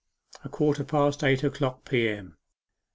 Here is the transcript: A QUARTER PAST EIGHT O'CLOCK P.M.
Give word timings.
A 0.43 0.49
QUARTER 0.49 0.83
PAST 0.83 1.23
EIGHT 1.23 1.43
O'CLOCK 1.43 1.85
P.M. 1.85 2.35